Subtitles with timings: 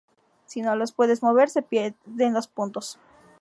[0.47, 2.97] Si no los puede mover, se pierden los puntos.